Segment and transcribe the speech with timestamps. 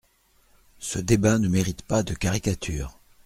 [0.79, 2.97] Ce débat ne mérite pas de caricatures.